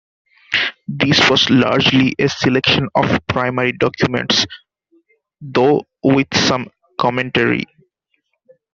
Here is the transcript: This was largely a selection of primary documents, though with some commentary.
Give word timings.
This 0.87 1.29
was 1.29 1.47
largely 1.51 2.15
a 2.17 2.27
selection 2.27 2.89
of 2.95 3.19
primary 3.27 3.71
documents, 3.73 4.47
though 5.39 5.83
with 6.03 6.25
some 6.35 6.71
commentary. 6.99 7.65